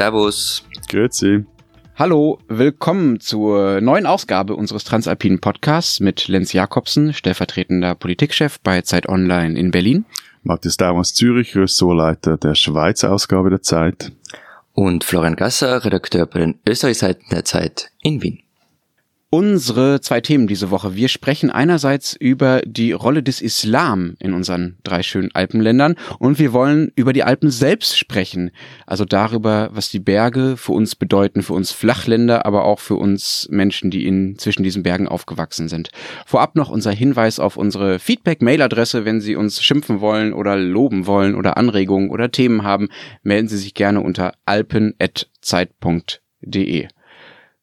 [0.00, 0.64] Servus.
[0.88, 1.44] Grüezi.
[1.94, 9.10] Hallo, willkommen zur neuen Ausgabe unseres Transalpinen Podcasts mit Lenz Jakobsen, stellvertretender Politikchef bei Zeit
[9.10, 10.06] Online in Berlin.
[10.42, 14.10] Matthias Daum aus Zürich, Ressortleiter der Schweizer Ausgabe der Zeit.
[14.72, 18.40] Und Florian Gasser, Redakteur bei den Österreichseiten der Zeit in Wien.
[19.32, 20.96] Unsere zwei Themen diese Woche.
[20.96, 26.52] Wir sprechen einerseits über die Rolle des Islam in unseren drei schönen Alpenländern und wir
[26.52, 28.50] wollen über die Alpen selbst sprechen.
[28.88, 33.46] Also darüber, was die Berge für uns bedeuten, für uns Flachländer, aber auch für uns
[33.52, 35.90] Menschen, die in zwischen diesen Bergen aufgewachsen sind.
[36.26, 39.04] Vorab noch unser Hinweis auf unsere Feedback-Mail-Adresse.
[39.04, 42.88] Wenn Sie uns schimpfen wollen oder loben wollen oder Anregungen oder Themen haben,
[43.22, 46.88] melden Sie sich gerne unter alpen.zeit.de.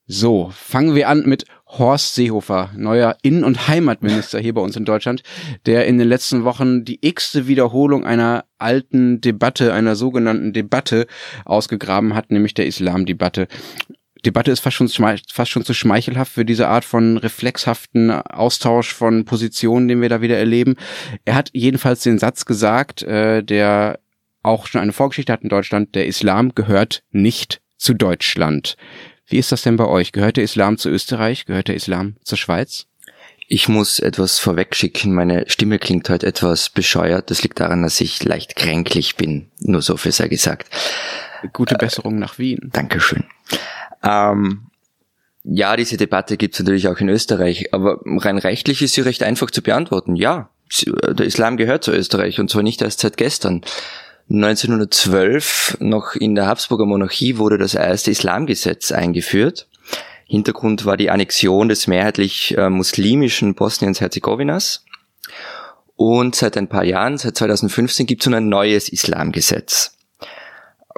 [0.09, 4.85] So, fangen wir an mit Horst Seehofer, neuer Innen- und Heimatminister hier bei uns in
[4.85, 5.21] Deutschland,
[5.65, 11.07] der in den letzten Wochen die x-te Wiederholung einer alten Debatte, einer sogenannten Debatte
[11.45, 13.47] ausgegraben hat, nämlich der Islamdebatte.
[14.25, 19.25] Debatte ist fast schon, fast schon zu schmeichelhaft für diese Art von reflexhaften Austausch von
[19.25, 20.75] Positionen, den wir da wieder erleben.
[21.25, 23.99] Er hat jedenfalls den Satz gesagt, äh, der
[24.41, 28.75] auch schon eine Vorgeschichte hat in Deutschland, der Islam gehört nicht zu Deutschland.
[29.27, 30.13] Wie ist das denn bei euch?
[30.13, 31.45] Gehört der Islam zu Österreich?
[31.45, 32.87] Gehört der Islam zur Schweiz?
[33.49, 35.13] Ich muss etwas vorwegschicken.
[35.13, 37.29] Meine Stimme klingt heute etwas bescheuert.
[37.29, 39.49] Das liegt daran, dass ich leicht kränklich bin.
[39.59, 40.69] Nur so viel sei gesagt.
[41.53, 42.69] Gute Besserung nach Wien.
[42.73, 43.25] Dankeschön.
[44.03, 44.67] Ähm,
[45.43, 49.23] ja, diese Debatte gibt es natürlich auch in Österreich, aber rein rechtlich ist sie recht
[49.23, 50.15] einfach zu beantworten.
[50.15, 50.49] Ja,
[50.85, 53.61] der Islam gehört zu Österreich und zwar nicht erst seit gestern.
[54.29, 59.67] 1912, noch in der Habsburger Monarchie, wurde das erste Islamgesetz eingeführt.
[60.25, 64.83] Hintergrund war die Annexion des mehrheitlich äh, muslimischen Bosniens-Herzegowinas.
[65.95, 69.93] Und seit ein paar Jahren, seit 2015, gibt es nun ein neues Islamgesetz.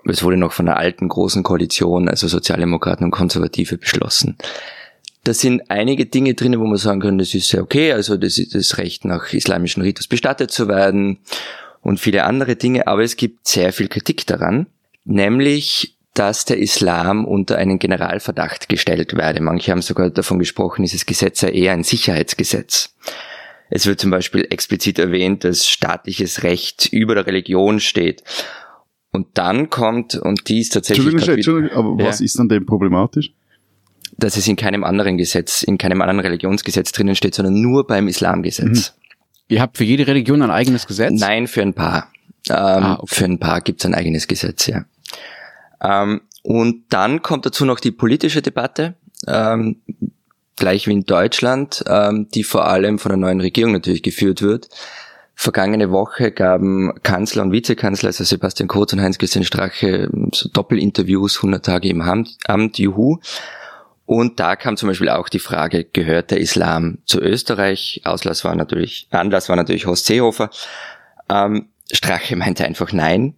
[0.06, 4.38] Es wurde noch von der alten großen Koalition, also Sozialdemokraten und Konservative, beschlossen.
[5.23, 8.39] Da sind einige Dinge drin, wo man sagen kann, das ist sehr okay, also das
[8.39, 11.19] ist das Recht nach islamischen Ritus bestattet zu werden
[11.81, 14.67] und viele andere Dinge, aber es gibt sehr viel Kritik daran,
[15.06, 19.41] nämlich dass der Islam unter einen Generalverdacht gestellt werde.
[19.41, 22.94] Manche haben sogar davon gesprochen, dieses Gesetz sei eher ein Sicherheitsgesetz.
[23.69, 28.23] Es wird zum Beispiel explizit erwähnt, dass staatliches Recht über der Religion steht.
[29.12, 31.06] Und dann kommt, und die ist tatsächlich...
[31.06, 33.31] Entschuldigung, Entschuldigung aber ja, was ist an dem problematisch?
[34.18, 38.07] Dass es in keinem anderen Gesetz, in keinem anderen Religionsgesetz drinnen steht, sondern nur beim
[38.07, 38.94] Islamgesetz.
[38.94, 38.99] Mhm.
[39.50, 41.20] Ihr habt für jede Religion ein eigenes Gesetz?
[41.20, 42.12] Nein, für ein paar.
[42.50, 43.16] Ähm, ah, okay.
[43.16, 44.86] Für ein paar gibt es ein eigenes Gesetz, ja.
[45.82, 48.96] Ähm, und dann kommt dazu noch die politische Debatte,
[49.28, 49.82] ähm,
[50.56, 54.70] gleich wie in Deutschland, ähm, die vor allem von der neuen Regierung natürlich geführt wird.
[55.34, 61.66] Vergangene Woche gaben Kanzler und Vizekanzler, also Sebastian Kurz und Heinz-Christian Strache, so Doppelinterviews, 100
[61.66, 63.20] Tage im Amt, juhu.
[64.09, 68.02] Und da kam zum Beispiel auch die Frage, gehört der Islam zu Österreich?
[68.06, 70.50] Auslass war natürlich, Anlass war natürlich Horst Seehofer.
[71.30, 73.36] Ähm, Strache meinte einfach nein.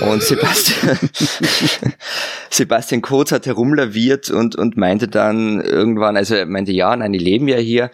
[0.00, 0.98] Und Sebastian,
[2.50, 7.18] Sebastian Kurz hat herumlaviert und, und meinte dann irgendwann, also er meinte, ja, nein, die
[7.18, 7.90] leben ja hier,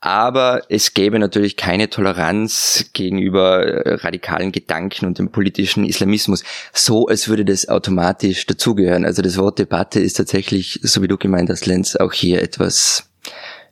[0.00, 7.06] aber es gäbe natürlich keine Toleranz gegenüber äh, radikalen Gedanken und dem politischen Islamismus, so
[7.06, 9.04] als würde das automatisch dazugehören.
[9.04, 13.10] Also das Wort Debatte ist tatsächlich, so wie du gemeint hast, Lenz, auch hier etwas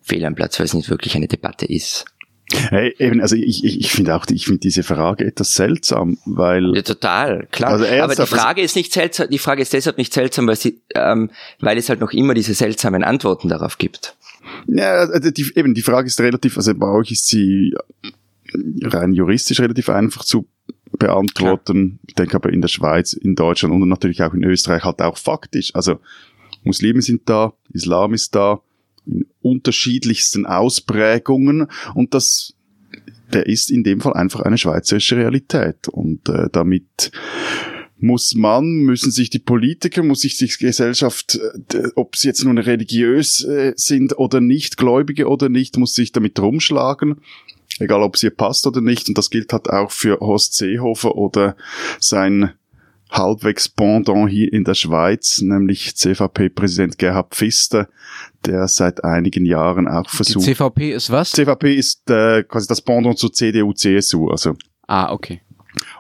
[0.03, 2.05] fehl am Platz, weil es nicht wirklich eine Debatte ist.
[2.51, 6.75] Hey, eben, also ich, ich, ich finde auch, ich finde diese Frage etwas seltsam, weil.
[6.75, 7.73] Ja, total, klar.
[7.73, 10.81] Also Aber die Frage ist nicht seltsam, die Frage ist deshalb nicht seltsam, weil sie,
[10.95, 14.15] ähm, weil es halt noch immer diese seltsamen Antworten darauf gibt.
[14.67, 17.75] Ja, also die, eben, die Frage ist relativ, also bei euch ist sie
[18.83, 20.49] rein juristisch relativ einfach zu
[20.99, 21.89] beantworten.
[21.89, 22.05] Klar.
[22.07, 25.19] Ich denke aber in der Schweiz, in Deutschland und natürlich auch in Österreich halt auch
[25.19, 25.75] faktisch.
[25.75, 26.01] Also
[26.65, 28.61] Muslime sind da, Islam ist da,
[29.07, 32.55] in unterschiedlichsten Ausprägungen und das
[33.33, 37.11] der ist in dem Fall einfach eine schweizerische Realität und äh, damit
[38.01, 41.39] muss man, müssen sich die Politiker, muss sich die Gesellschaft,
[41.73, 46.13] äh, ob sie jetzt nun religiös äh, sind oder nicht, Gläubige oder nicht, muss sich
[46.13, 47.21] damit rumschlagen.
[47.81, 49.09] Egal, ob es ihr passt oder nicht.
[49.09, 51.57] Und das gilt halt auch für Horst Seehofer oder
[52.01, 52.53] sein
[53.11, 57.89] halbwegs Pendant hier in der Schweiz, nämlich CVP-Präsident Gerhard Pfister,
[58.45, 60.47] der seit einigen Jahren auch versucht.
[60.47, 61.33] Die CVP ist was?
[61.33, 64.57] CVP ist äh, quasi das Pendant zu CDU, CSU, also.
[64.87, 65.41] Ah, okay.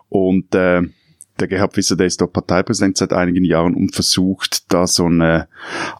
[0.08, 0.82] Und äh,
[1.40, 5.48] der Gerhard Pfister, der ist dort Parteipräsident seit einigen Jahren und versucht da so eine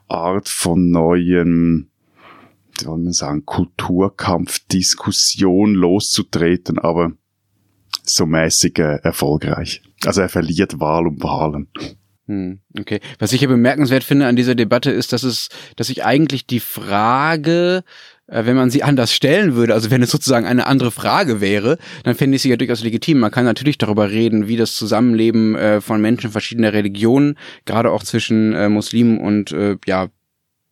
[0.09, 1.91] Art von neuen
[2.79, 7.11] wie soll man sagen, Kulturkampfdiskussion loszutreten, aber
[8.05, 9.83] so mäßig äh, erfolgreich.
[10.05, 11.69] Also er verliert Wahl um Wahlen.
[12.27, 13.01] Hm, okay.
[13.19, 16.61] Was ich ja bemerkenswert finde an dieser Debatte ist, dass es, dass ich eigentlich die
[16.61, 17.83] Frage,
[18.29, 22.15] wenn man sie anders stellen würde, also wenn es sozusagen eine andere Frage wäre, dann
[22.15, 23.19] fände ich sie ja durchaus legitim.
[23.19, 28.03] Man kann natürlich darüber reden, wie das Zusammenleben äh, von Menschen verschiedener Religionen, gerade auch
[28.03, 29.55] zwischen äh, Muslimen und
[29.87, 30.09] ja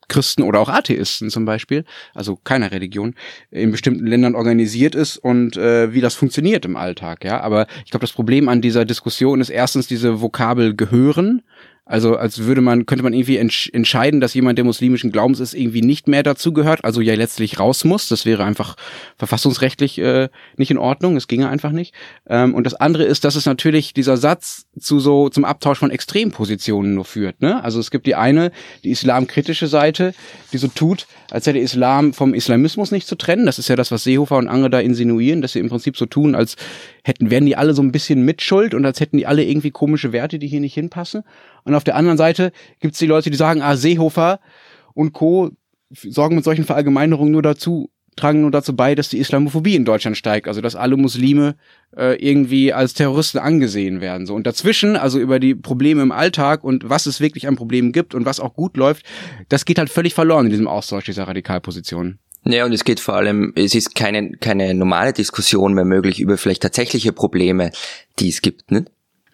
[0.09, 3.15] Christen oder auch Atheisten zum Beispiel, also keiner Religion,
[3.51, 7.41] in bestimmten Ländern organisiert ist und äh, wie das funktioniert im Alltag, ja.
[7.41, 11.43] Aber ich glaube, das Problem an dieser Diskussion ist erstens diese Vokabel gehören
[11.89, 15.55] also als würde man, könnte man irgendwie entsch entscheiden, dass jemand, der muslimischen Glaubens ist,
[15.55, 18.09] irgendwie nicht mehr dazugehört, also ja letztlich raus muss.
[18.09, 18.75] Das wäre einfach
[19.17, 21.95] verfassungsrechtlich äh, nicht in Ordnung, es ginge einfach nicht.
[22.29, 25.93] Ähm, und das andere ist, dass es natürlich dieser Satz zu so zum Abtausch von
[25.93, 27.41] Extrempositionen nur führt.
[27.41, 27.63] Ne?
[27.63, 28.51] Also es gibt die eine,
[28.83, 30.13] die islamkritische Seite,
[30.53, 33.47] die so tut, als hätte Islam vom Islamismus nicht zu trennen.
[33.47, 36.07] Das ist ja das, was Seehofer und andere da insinuieren, dass sie im Prinzip so
[36.07, 36.57] tun, als
[37.05, 40.13] hätten, wären die alle so ein bisschen mitschuld und als hätten die alle irgendwie komische
[40.13, 41.23] Werte, die hier nicht hinpassen.
[41.67, 44.41] Und auf der anderen Seite gibt es die Leute, die sagen, ah, Seehofer
[44.95, 45.51] und Co.
[45.91, 50.17] sorgen mit solchen Verallgemeinerungen nur dazu, tragen nur dazu bei, dass die Islamophobie in Deutschland
[50.17, 51.57] steigt, also dass alle Muslime
[51.97, 54.27] äh, irgendwie als Terroristen angesehen werden.
[54.27, 57.93] So und dazwischen, also über die Probleme im Alltag und was es wirklich an Problemen
[57.93, 59.05] gibt und was auch gut läuft,
[59.49, 62.19] das geht halt völlig verloren in diesem Austausch dieser Radikalpositionen.
[62.49, 66.39] Ja, und es geht vor allem, es ist keine, keine normale Diskussion mehr möglich über
[66.39, 67.73] vielleicht tatsächliche Probleme,
[68.21, 68.87] die es gibt, ne?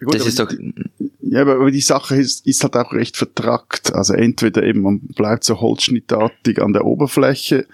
[0.03, 0.51] Gut, das ist doch.
[1.21, 3.93] Ja, aber die Sache ist, ist halt auch recht vertrackt.
[3.95, 7.65] Also entweder eben man bleibt so holzschnittartig an der Oberfläche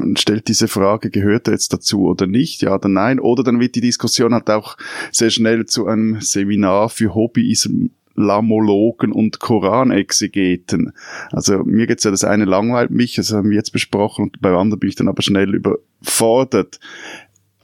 [0.00, 3.60] und stellt diese Frage, gehört er jetzt dazu oder nicht, ja oder nein, oder dann
[3.60, 4.78] wird die Diskussion halt auch
[5.10, 10.92] sehr schnell zu einem Seminar für Hobbyism Lamologen und Koranexegeten.
[11.30, 14.56] Also mir geht's ja, das eine langweilt mich, das haben wir jetzt besprochen, und beim
[14.56, 16.78] anderen bin ich dann aber schnell überfordert.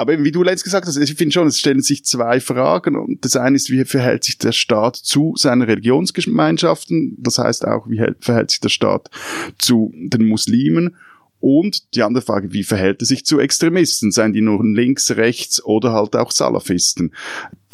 [0.00, 2.94] Aber eben, wie du letztens gesagt hast, ich finde schon, es stellen sich zwei Fragen.
[2.94, 7.16] Und das eine ist, wie verhält sich der Staat zu seinen Religionsgemeinschaften?
[7.18, 9.10] Das heißt auch, wie verhält sich der Staat
[9.58, 10.94] zu den Muslimen?
[11.40, 14.12] Und die andere Frage, wie verhält er sich zu Extremisten?
[14.12, 17.12] Seien die nur links, rechts oder halt auch Salafisten?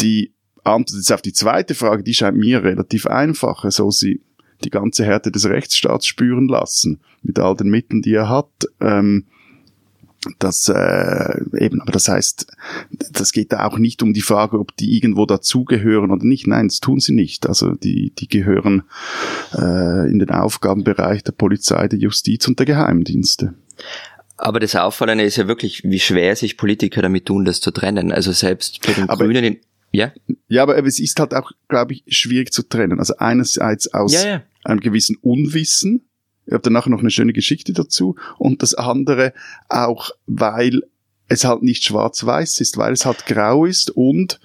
[0.01, 0.33] Die
[0.65, 3.71] Antwort jetzt auf die zweite Frage, die scheint mir relativ einfach.
[3.71, 4.23] Soll sie
[4.65, 8.51] die ganze Härte des Rechtsstaats spüren lassen, mit all den Mitteln, die er hat.
[8.81, 9.27] Ähm,
[10.39, 12.47] das äh, eben, aber das heißt,
[13.13, 16.47] das geht da auch nicht um die Frage, ob die irgendwo dazugehören oder nicht.
[16.47, 17.47] Nein, das tun sie nicht.
[17.47, 18.85] Also die, die gehören
[19.55, 23.55] äh, in den Aufgabenbereich der Polizei, der Justiz und der Geheimdienste.
[24.37, 28.13] Aber das Auffallende ist ja wirklich, wie schwer sich Politiker damit tun, das zu trennen.
[28.13, 29.61] Also selbst bei den aber Grünen in
[29.95, 30.13] ja.
[30.49, 32.99] Ja, aber es ist halt auch, glaube ich, schwierig zu trennen.
[32.99, 34.43] Also einerseits aus ja, ja.
[34.65, 36.09] einem gewissen Unwissen.
[36.47, 38.17] Ich habe danach noch eine schöne Geschichte dazu.
[38.39, 39.33] Und das andere
[39.69, 40.83] auch, weil
[41.29, 44.41] es halt nicht schwarz-weiß ist, weil es halt grau ist und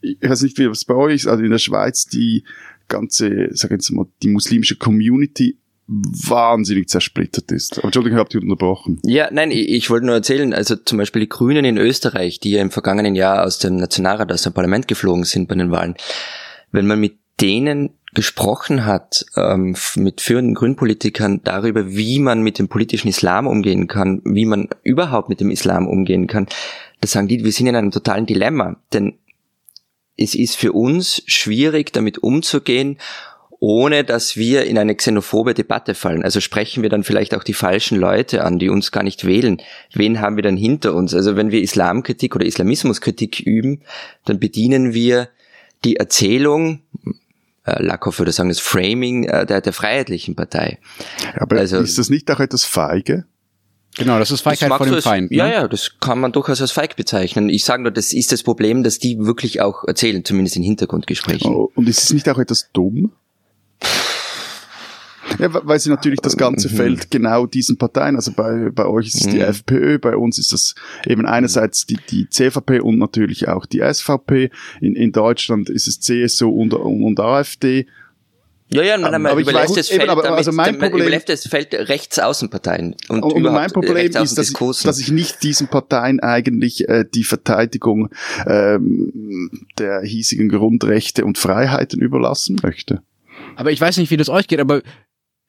[0.00, 2.44] ich weiß nicht, wie es bei euch ist, also in der Schweiz die
[2.88, 5.56] ganze, sag jetzt mal, die muslimische Community
[5.86, 7.78] wahnsinnig zersplittert ist.
[7.78, 8.98] Aber Entschuldigung, ich habe dich unterbrochen.
[9.04, 12.52] Ja, nein, ich, ich wollte nur erzählen, also zum Beispiel die Grünen in Österreich, die
[12.52, 15.94] ja im vergangenen Jahr aus dem Nationalrat, aus dem Parlament geflogen sind bei den Wahlen,
[16.70, 22.68] wenn man mit denen gesprochen hat, ähm, mit führenden Grünpolitikern darüber, wie man mit dem
[22.68, 26.46] politischen Islam umgehen kann, wie man überhaupt mit dem Islam umgehen kann,
[27.00, 29.14] da sagen die, wir sind in einem totalen Dilemma, denn
[30.16, 32.98] es ist für uns schwierig, damit umzugehen
[33.64, 36.24] ohne dass wir in eine xenophobe Debatte fallen.
[36.24, 39.62] Also sprechen wir dann vielleicht auch die falschen Leute an, die uns gar nicht wählen.
[39.92, 41.14] Wen haben wir dann hinter uns?
[41.14, 43.82] Also wenn wir Islamkritik oder Islamismuskritik üben,
[44.24, 45.28] dann bedienen wir
[45.84, 46.80] die Erzählung,
[47.64, 50.78] äh, Lakoff würde sagen, das Framing äh, der, der Freiheitlichen Partei.
[51.36, 53.24] Aber also, ist das nicht auch etwas feige?
[53.96, 55.30] Genau, das ist Feigheit vor dem Feind.
[55.30, 55.36] Ne?
[55.36, 57.50] Ja, ja, das kann man durchaus als feig bezeichnen.
[57.50, 61.54] Ich sage nur, das ist das Problem, dass die wirklich auch erzählen, zumindest in Hintergrundgesprächen.
[61.54, 63.12] Oh, und ist es nicht auch etwas dumm?
[65.38, 66.76] Ja, weil sie natürlich das ganze mhm.
[66.76, 69.42] Feld genau diesen Parteien, also bei, bei euch ist es die mhm.
[69.42, 70.74] FPÖ, bei uns ist das
[71.06, 74.50] eben einerseits die, die CVP und natürlich auch die SVP.
[74.80, 77.86] In, in Deutschland ist es CSU und, und AfD.
[78.72, 81.46] Ja, ja, man, man überlässt, weiß, das Feld, aber, damit, also mein Problem, überlässt das
[81.46, 82.96] Feld Rechtsaußenparteien.
[83.08, 87.24] Und, und mein Problem ist, dass ich, dass ich nicht diesen Parteien eigentlich äh, die
[87.24, 88.08] Verteidigung
[88.46, 93.02] ähm, der hiesigen Grundrechte und Freiheiten überlassen möchte.
[93.56, 94.82] Aber ich weiß nicht, wie das euch geht, aber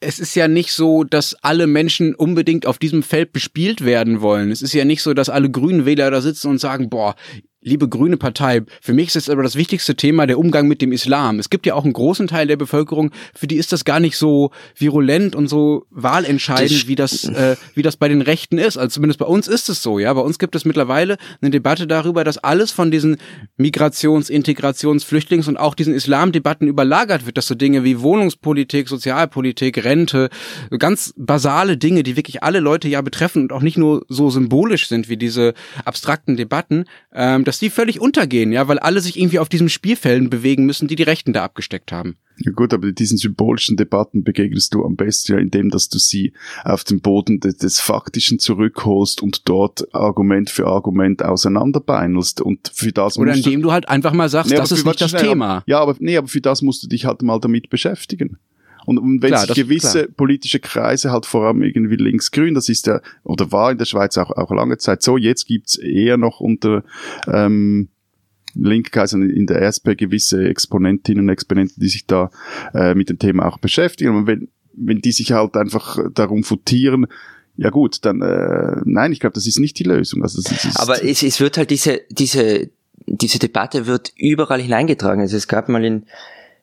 [0.03, 4.51] es ist ja nicht so, dass alle Menschen unbedingt auf diesem Feld bespielt werden wollen.
[4.51, 7.15] Es ist ja nicht so, dass alle grünen Wähler da sitzen und sagen, boah,
[7.63, 10.91] liebe grüne Partei, für mich ist jetzt aber das wichtigste Thema der Umgang mit dem
[10.91, 11.39] Islam.
[11.39, 14.17] Es gibt ja auch einen großen Teil der Bevölkerung, für die ist das gar nicht
[14.17, 18.77] so virulent und so wahlentscheidend, wie das, äh, wie das bei den Rechten ist.
[18.77, 20.13] Also zumindest bei uns ist es so, ja.
[20.13, 23.17] Bei uns gibt es mittlerweile eine Debatte darüber, dass alles von diesen
[23.57, 29.83] Migrations-, Integrations-, Flüchtlings- und auch diesen Islamdebatten überlagert wird, dass so Dinge wie Wohnungspolitik, Sozialpolitik,
[29.83, 30.29] Rente,
[30.77, 34.87] ganz basale Dinge, die wirklich alle Leute ja betreffen und auch nicht nur so symbolisch
[34.87, 35.53] sind wie diese
[35.85, 40.31] abstrakten Debatten, ähm, dass die völlig untergehen, ja, weil alle sich irgendwie auf diesen Spielfelden
[40.31, 42.15] bewegen müssen, die die Rechten da abgesteckt haben.
[42.39, 46.33] Ja gut, aber diesen symbolischen Debatten begegnest du am besten ja indem, dass du sie
[46.63, 52.91] auf den Boden des, des Faktischen zurückholst und dort Argument für Argument auseinanderbeinelst und für
[52.91, 55.63] das Oder indem du, du halt einfach mal sagst, nee, das ist nicht das Thema.
[55.67, 58.39] Ja, aber nee, aber für das musst du dich halt mal damit beschäftigen.
[58.85, 60.15] Und, und wenn klar, sich gewisse klar.
[60.15, 64.17] politische Kreise halt vor allem irgendwie links-grün, das ist ja, oder war in der Schweiz
[64.17, 66.83] auch, auch lange Zeit so, jetzt gibt's eher noch unter
[67.27, 67.89] ähm,
[68.55, 72.29] Linkkreisen in der SP gewisse Exponentinnen und Exponenten, die sich da
[72.73, 74.15] äh, mit dem Thema auch beschäftigen.
[74.15, 77.07] Und wenn, wenn die sich halt einfach darum futieren,
[77.55, 80.23] ja gut, dann äh, nein, ich glaube, das ist nicht die Lösung.
[80.23, 82.69] Also das ist, Aber es, es wird halt diese, diese,
[83.05, 85.21] diese Debatte wird überall hineingetragen.
[85.21, 86.05] Also es gab mal in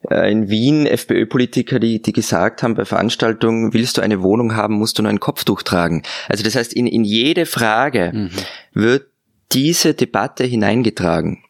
[0.08, 4.98] in Wien FPÖ-Politiker, die, die gesagt haben bei Veranstaltungen, willst du eine Wohnung haben, musst
[4.98, 6.02] du nur ein Kopftuch tragen.
[6.28, 8.30] Also das heißt, in, in jede Frage mhm.
[8.72, 9.08] wird
[9.52, 11.42] diese Debatte hineingetragen.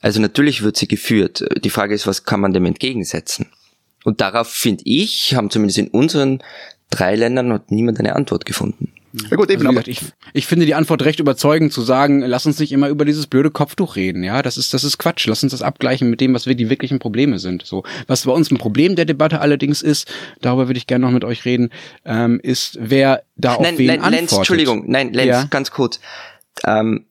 [0.00, 1.44] Also natürlich wird sie geführt.
[1.62, 3.46] Die Frage ist, was kann man dem entgegensetzen?
[4.04, 6.42] Und darauf, finde ich, haben zumindest in unseren
[6.90, 8.92] drei Ländern noch niemand eine Antwort gefunden.
[9.30, 10.00] Ja gut, eben, also, aber ich,
[10.32, 13.50] ich finde die Antwort recht überzeugend zu sagen, lass uns nicht immer über dieses blöde
[13.50, 16.46] Kopftuch reden, ja, das ist, das ist Quatsch, lass uns das abgleichen mit dem, was
[16.46, 17.82] wir die wirklichen Probleme sind, so.
[18.06, 21.24] Was bei uns ein Problem der Debatte allerdings ist, darüber würde ich gerne noch mit
[21.24, 21.70] euch reden,
[22.04, 24.20] ähm, ist, wer da nein, auf wen nein, antwortet.
[24.20, 25.44] Lenz, Entschuldigung, nein, Lenz, ja?
[25.50, 26.00] ganz kurz.
[26.64, 27.06] Ähm,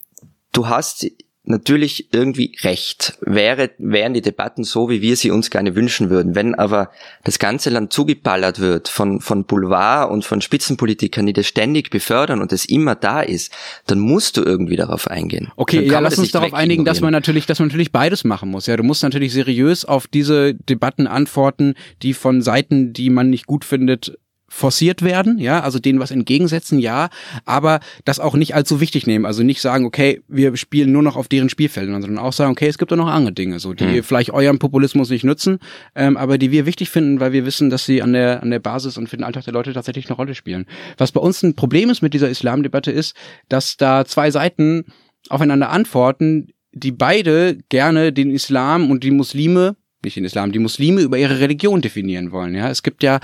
[0.52, 1.06] du hast
[1.52, 3.18] natürlich irgendwie recht.
[3.22, 6.34] Wäre, wären die Debatten so, wie wir sie uns gerne wünschen würden.
[6.34, 6.90] Wenn aber
[7.24, 12.42] das ganze Land zugeballert wird von, von Boulevard und von Spitzenpolitikern, die das ständig befördern
[12.42, 13.54] und es immer da ist,
[13.86, 15.52] dann musst du irgendwie darauf eingehen.
[15.56, 18.66] Okay, ja, lass uns darauf einigen, dass man natürlich, dass man natürlich beides machen muss.
[18.66, 23.46] Ja, du musst natürlich seriös auf diese Debatten antworten, die von Seiten, die man nicht
[23.46, 24.18] gut findet,
[24.54, 27.10] forciert werden, ja, also denen was entgegensetzen, ja,
[27.46, 31.16] aber das auch nicht allzu wichtig nehmen, also nicht sagen, okay, wir spielen nur noch
[31.16, 33.86] auf deren Spielfeldern, sondern auch sagen, okay, es gibt auch noch andere Dinge, so die
[33.86, 34.04] hm.
[34.04, 35.60] vielleicht eurem Populismus nicht nutzen,
[35.96, 38.60] ähm, aber die wir wichtig finden, weil wir wissen, dass sie an der an der
[38.60, 40.66] Basis und für den Alltag der Leute tatsächlich eine Rolle spielen.
[40.98, 43.16] Was bei uns ein Problem ist mit dieser Islamdebatte ist,
[43.48, 44.84] dass da zwei Seiten
[45.30, 51.02] aufeinander antworten, die beide gerne den Islam und die Muslime nicht den Islam, die Muslime
[51.02, 52.56] über ihre Religion definieren wollen.
[52.56, 53.20] Ja, es gibt ja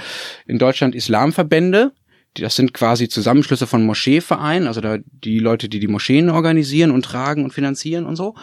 [0.45, 1.91] in Deutschland Islamverbände,
[2.35, 7.03] das sind quasi Zusammenschlüsse von Moscheevereinen, also da die Leute, die die Moscheen organisieren und
[7.03, 8.35] tragen und finanzieren und so.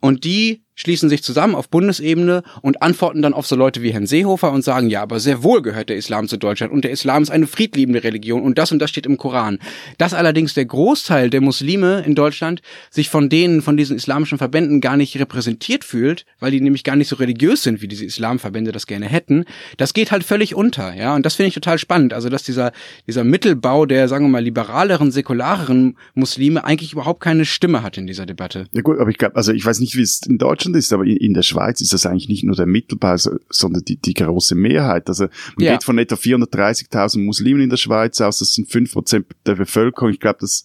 [0.00, 4.06] Und die schließen sich zusammen auf Bundesebene und antworten dann auf so Leute wie Herrn
[4.06, 7.22] Seehofer und sagen, ja, aber sehr wohl gehört der Islam zu Deutschland und der Islam
[7.22, 9.58] ist eine friedliebende Religion und das und das steht im Koran.
[9.98, 14.80] Dass allerdings der Großteil der Muslime in Deutschland sich von denen, von diesen islamischen Verbänden
[14.80, 18.72] gar nicht repräsentiert fühlt, weil die nämlich gar nicht so religiös sind, wie diese Islamverbände
[18.72, 19.44] das gerne hätten,
[19.76, 22.72] das geht halt völlig unter, ja, und das finde ich total spannend, also dass dieser,
[23.06, 28.06] dieser Mittelbau der, sagen wir mal, liberaleren, säkulareren Muslime eigentlich überhaupt keine Stimme hat in
[28.06, 28.64] dieser Debatte.
[28.72, 30.92] Ja gut, aber ich glaube, also ich weiß nicht, wie es in Deutschland Deutschland ist,
[30.92, 34.14] aber in, in der Schweiz ist das eigentlich nicht nur der Mittelbau, sondern die, die
[34.14, 35.08] große Mehrheit.
[35.08, 35.24] Also
[35.56, 35.72] man ja.
[35.72, 40.10] geht von etwa 430.000 Muslimen in der Schweiz aus, das sind fünf Prozent der Bevölkerung.
[40.10, 40.64] Ich glaube, das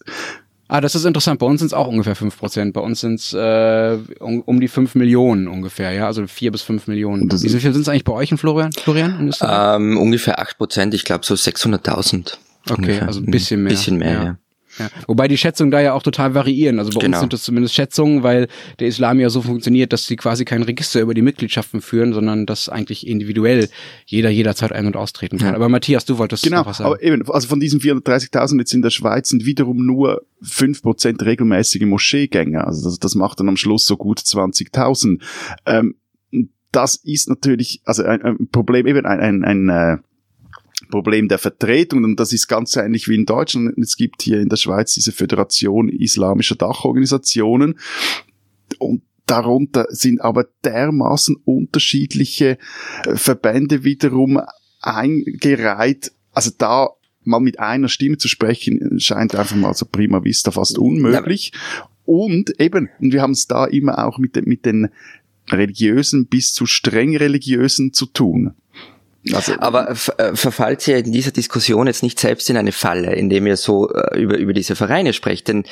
[0.68, 1.38] Ah, das ist interessant.
[1.38, 2.74] Bei uns sind es auch ungefähr fünf Prozent.
[2.74, 6.64] Bei uns sind es äh, um, um, die fünf Millionen ungefähr, ja, also vier bis
[6.64, 7.32] fünf Millionen.
[7.32, 8.72] Wie viel sind es eigentlich bei euch in Florian?
[8.72, 9.32] Florian?
[9.42, 10.96] Ähm, ungefähr acht Prozent.
[10.96, 12.38] Ich glaube so 600.000.
[12.68, 13.06] Okay, ungefähr.
[13.06, 13.74] also ein bisschen mehr.
[13.74, 14.24] Ein bisschen mehr, ja.
[14.24, 14.38] ja.
[14.80, 14.90] Ja.
[15.08, 16.80] Wobei die Schätzungen da ja auch total variieren.
[16.80, 17.18] Also bei genau.
[17.18, 18.48] uns sind das zumindest Schätzungen, weil
[18.80, 22.46] der Islam ja so funktioniert, dass sie quasi kein Register über die Mitgliedschaften führen, sondern
[22.46, 23.70] dass eigentlich individuell
[24.06, 25.50] jeder jederzeit ein- und austreten kann.
[25.50, 25.56] Ja.
[25.56, 26.92] Aber Matthias, du wolltest genau, noch was sagen.
[26.92, 31.24] Aber eben, also von diesen 430.000 jetzt in der Schweiz sind wiederum nur fünf Prozent
[31.24, 32.68] regelmäßige Moscheegänger.
[32.68, 35.22] Also das, das macht dann am Schluss so gut 20.000.
[35.66, 35.96] Ähm,
[36.72, 39.98] das ist natürlich, also ein, ein Problem, eben ein, ein, ein äh,
[40.90, 43.78] Problem der Vertretung und das ist ganz ähnlich wie in Deutschland.
[43.78, 47.80] Es gibt hier in der Schweiz diese Föderation islamischer Dachorganisationen
[48.80, 52.58] und darunter sind aber dermaßen unterschiedliche
[53.06, 54.40] äh, Verbände wiederum
[54.82, 56.12] eingereiht.
[56.32, 56.90] Also da
[57.24, 61.52] mal mit einer Stimme zu sprechen, scheint einfach mal so prima vista fast unmöglich.
[62.06, 64.90] Und eben, und wir haben es da immer auch mit, den, mit den
[65.50, 68.54] religiösen bis zu streng religiösen zu tun.
[69.34, 73.48] Also, Aber äh, verfallt ihr in dieser Diskussion jetzt nicht selbst in eine Falle, indem
[73.48, 75.48] ihr so äh, über, über diese Vereine sprecht?
[75.48, 75.64] Denn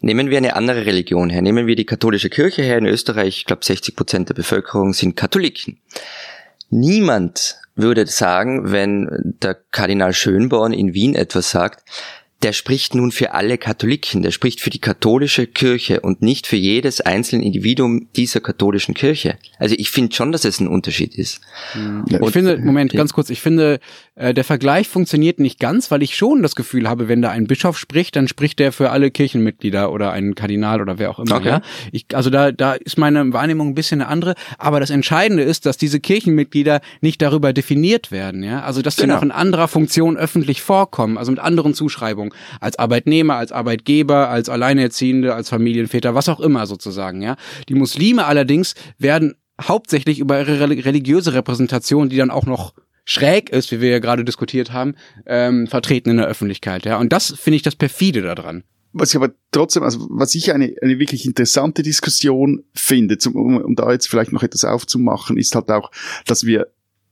[0.00, 1.42] nehmen wir eine andere Religion her.
[1.42, 2.78] Nehmen wir die katholische Kirche her.
[2.78, 5.78] In Österreich, ich glaube 60 Prozent der Bevölkerung sind Katholiken.
[6.70, 11.84] Niemand würde sagen, wenn der Kardinal Schönborn in Wien etwas sagt,
[12.42, 16.56] der spricht nun für alle Katholiken, der spricht für die katholische Kirche und nicht für
[16.56, 19.38] jedes einzelne Individuum dieser katholischen Kirche.
[19.58, 21.40] Also ich finde schon, dass es ein Unterschied ist.
[22.08, 23.80] Ja, ich finde, Moment, ganz kurz, ich finde,
[24.16, 27.46] äh, der Vergleich funktioniert nicht ganz, weil ich schon das Gefühl habe, wenn da ein
[27.46, 31.36] Bischof spricht, dann spricht der für alle Kirchenmitglieder oder ein Kardinal oder wer auch immer.
[31.36, 31.48] Okay.
[31.48, 31.62] Ja?
[31.92, 34.34] Ich, also da, da ist meine Wahrnehmung ein bisschen eine andere.
[34.58, 38.42] Aber das Entscheidende ist, dass diese Kirchenmitglieder nicht darüber definiert werden.
[38.42, 38.62] Ja?
[38.62, 39.06] Also dass genau.
[39.06, 42.25] sie noch in anderer Funktion öffentlich vorkommen, also mit anderen Zuschreibungen.
[42.26, 47.36] Verantwortung als Arbeitnehmer, als Arbeitgeber, als Alleinerziehende, als Familienväter, was auch immer sozusagen, ja.
[47.68, 53.70] Die Muslime allerdings werden hauptsächlich über ihre religiöse Repräsentation, die dann auch noch schräg ist,
[53.70, 54.94] wie wir ja gerade diskutiert haben,
[55.26, 56.98] ähm, vertreten in der Öffentlichkeit, ja.
[56.98, 58.64] Und das finde ich das perfide daran.
[58.98, 63.58] Was ich aber trotzdem, also was ich eine, eine wirklich interessante Diskussion finde, zum, um,
[63.58, 65.90] um da jetzt vielleicht noch etwas aufzumachen, ist halt auch,
[66.24, 66.68] dass wir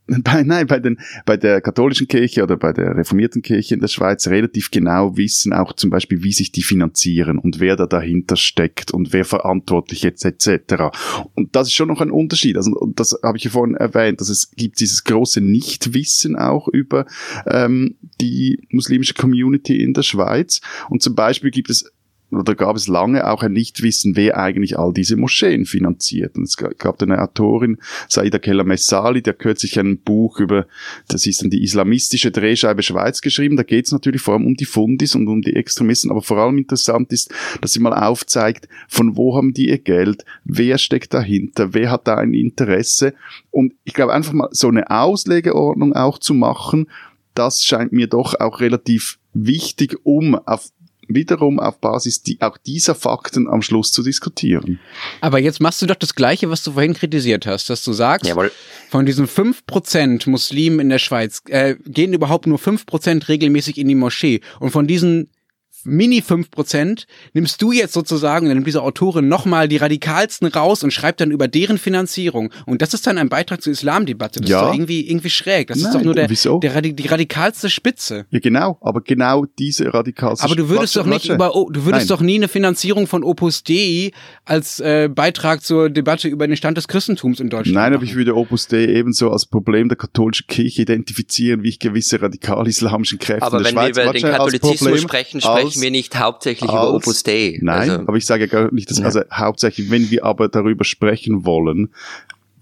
[0.23, 3.89] bei, nein, bei, den, bei der katholischen Kirche oder bei der reformierten Kirche in der
[3.89, 8.37] Schweiz relativ genau wissen, auch zum Beispiel, wie sich die finanzieren und wer da dahinter
[8.37, 10.97] steckt und wer verantwortlich ist, etc.
[11.35, 12.57] Und das ist schon noch ein Unterschied.
[12.57, 17.07] Also, das habe ich ja vorhin erwähnt, dass es gibt dieses große Nichtwissen auch über
[17.47, 20.61] ähm, die muslimische Community in der Schweiz.
[20.91, 21.91] Und zum Beispiel gibt es
[22.37, 26.37] oder gab es lange auch ein Nichtwissen, wer eigentlich all diese Moscheen finanziert.
[26.37, 30.67] Und es gab eine Autorin, Saida Keller-Messali, hat kürzlich ein Buch über,
[31.09, 33.57] das ist dann die islamistische Drehscheibe Schweiz geschrieben.
[33.57, 36.39] Da geht es natürlich vor allem um die Fundis und um die Extremisten, aber vor
[36.39, 41.15] allem interessant ist, dass sie mal aufzeigt, von wo haben die ihr Geld, wer steckt
[41.15, 43.15] dahinter, wer hat da ein Interesse.
[43.51, 46.87] Und ich glaube einfach mal so eine Auslegeordnung auch zu machen,
[47.35, 50.69] das scheint mir doch auch relativ wichtig, um auf
[51.09, 54.81] wiederum auf Basis die, auch dieser Fakten am Schluss zu diskutieren.
[55.21, 58.27] Aber jetzt machst du doch das Gleiche, was du vorhin kritisiert hast, dass du sagst,
[58.27, 58.51] Jawohl.
[58.91, 63.79] von diesen fünf Prozent Muslimen in der Schweiz äh, gehen überhaupt nur fünf Prozent regelmäßig
[63.79, 64.41] in die Moschee.
[64.61, 65.29] Und von diesen
[65.85, 70.93] Mini 5% nimmst du jetzt sozusagen, dann nimmt diese Autorin nochmal die radikalsten raus und
[70.93, 72.51] schreibt dann über deren Finanzierung.
[72.67, 74.41] Und das ist dann ein Beitrag zur Islamdebatte.
[74.41, 74.61] Das ja.
[74.61, 75.69] ist doch irgendwie, irgendwie schräg.
[75.69, 78.27] Das Nein, ist doch nur der, der die radikalste Spitze.
[78.31, 78.79] Ja, genau.
[78.81, 82.17] Aber genau diese radikalste Aber du würdest doch nicht über, du würdest Nein.
[82.17, 84.13] doch nie eine Finanzierung von Opus Dei
[84.45, 87.95] als äh, Beitrag zur Debatte über den Stand des Christentums in Deutschland Nein, machen.
[87.95, 92.21] aber ich würde Opus Dei ebenso als Problem der katholischen Kirche identifizieren, wie ich gewisse
[92.21, 93.99] radikal-islamischen Kräfte aber in der Schweiz.
[93.99, 97.59] Aber wenn wir über den Katholizismus sprechen, sprechen wir nicht hauptsächlich als, über Opus Dei.
[97.61, 99.05] Nein, also, aber ich sage gar nicht, dass, ja.
[99.05, 101.91] also hauptsächlich, wenn wir aber darüber sprechen wollen,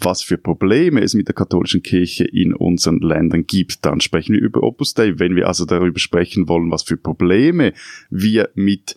[0.05, 4.42] was für Probleme es mit der katholischen Kirche in unseren Ländern gibt, dann sprechen wir
[4.42, 5.18] über Opus Dei.
[5.18, 7.72] Wenn wir also darüber sprechen wollen, was für Probleme
[8.11, 8.96] wir mit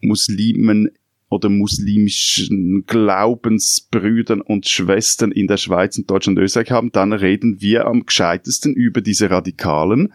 [0.00, 0.90] Muslimen
[1.32, 7.60] oder muslimischen Glaubensbrüdern und Schwestern in der Schweiz, in Deutschland und Österreich haben, dann reden
[7.60, 10.12] wir am gescheitesten über diese Radikalen,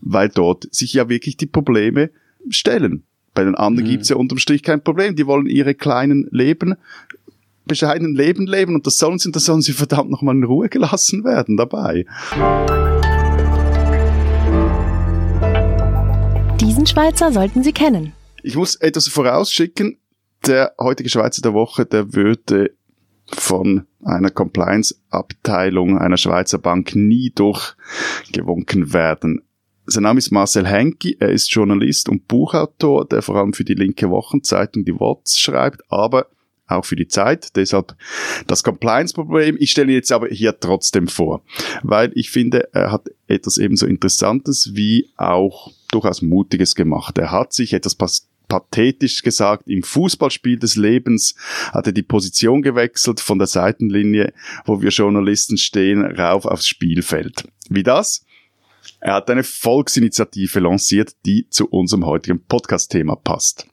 [0.00, 2.10] weil dort sich ja wirklich die Probleme
[2.52, 3.04] stellen.
[3.34, 3.92] Bei den anderen mhm.
[3.92, 5.16] gibt's ja unterm Strich kein Problem.
[5.16, 6.74] Die wollen ihre kleinen Leben,
[7.66, 11.24] bescheidenen Leben leben und das sollen sie, das sollen sie verdammt nochmal in Ruhe gelassen
[11.24, 12.04] werden dabei.
[16.60, 18.12] Diesen Schweizer sollten Sie kennen.
[18.42, 19.98] Ich muss etwas vorausschicken.
[20.46, 22.72] Der heutige Schweizer der Woche, der würde
[23.26, 29.42] von einer Compliance-Abteilung einer Schweizer Bank nie durchgewunken werden.
[29.90, 33.72] Sein Name ist Marcel Henke, er ist Journalist und Buchautor, der vor allem für die
[33.72, 36.26] linke Wochenzeitung die Worts schreibt, aber
[36.66, 37.56] auch für die Zeit.
[37.56, 37.96] Deshalb
[38.46, 39.56] das Compliance-Problem.
[39.58, 41.42] Ich stelle jetzt aber hier trotzdem vor,
[41.82, 47.16] weil ich finde, er hat etwas ebenso Interessantes wie auch durchaus Mutiges gemacht.
[47.16, 47.94] Er hat sich etwas
[48.48, 51.34] pathetisch gesagt, im Fußballspiel des Lebens
[51.72, 54.34] hat er die Position gewechselt von der Seitenlinie,
[54.66, 57.44] wo wir Journalisten stehen, rauf aufs Spielfeld.
[57.70, 58.26] Wie das?
[59.00, 63.66] Er hat eine Volksinitiative lanciert, die zu unserem heutigen Podcast-Thema passt.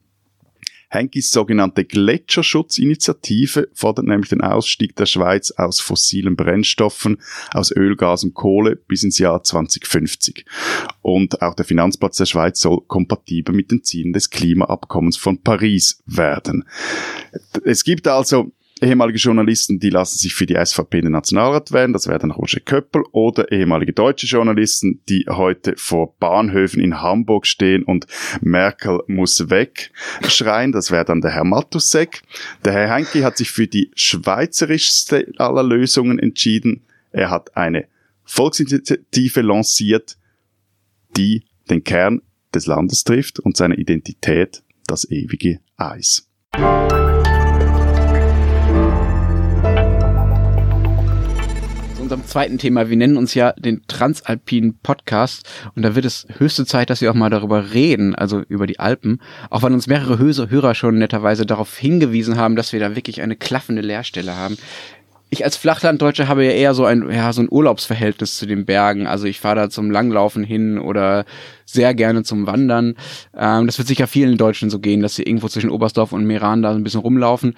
[0.89, 7.17] Henkis sogenannte Gletscherschutzinitiative fordert nämlich den Ausstieg der Schweiz aus fossilen Brennstoffen,
[7.51, 10.45] aus Öl, Gas und Kohle bis ins Jahr 2050.
[11.01, 16.01] Und auch der Finanzplatz der Schweiz soll kompatibel mit den Zielen des Klimaabkommens von Paris
[16.05, 16.65] werden.
[17.63, 18.51] Es gibt also
[18.85, 22.31] ehemalige Journalisten, die lassen sich für die SVP in den Nationalrat wählen, das wäre dann
[22.31, 28.07] Roger Köppel, oder ehemalige deutsche Journalisten, die heute vor Bahnhöfen in Hamburg stehen und
[28.41, 29.91] Merkel muss weg
[30.27, 32.21] schreien, das wäre dann der Herr Matusek.
[32.63, 36.83] Der Herr Heinke hat sich für die schweizerischste aller Lösungen entschieden.
[37.11, 37.87] Er hat eine
[38.23, 40.17] Volksinitiative lanciert,
[41.15, 42.21] die den Kern
[42.53, 46.27] des Landes trifft und seine Identität das ewige Eis.
[52.05, 52.87] Unserem zweiten Thema.
[52.87, 57.09] Wir nennen uns ja den Transalpinen Podcast und da wird es höchste Zeit, dass wir
[57.09, 59.19] auch mal darüber reden, also über die Alpen.
[59.49, 63.35] Auch weil uns mehrere Hörer schon netterweise darauf hingewiesen haben, dass wir da wirklich eine
[63.35, 64.55] klaffende Leerstelle haben
[65.31, 69.07] ich als Flachlanddeutscher habe ja eher so ein, ja, so ein Urlaubsverhältnis zu den Bergen.
[69.07, 71.25] Also ich fahre da zum Langlaufen hin oder
[71.65, 72.95] sehr gerne zum Wandern.
[73.35, 76.61] Ähm, das wird sicher vielen Deutschen so gehen, dass sie irgendwo zwischen Oberstdorf und Meran
[76.61, 77.55] da so ein bisschen rumlaufen.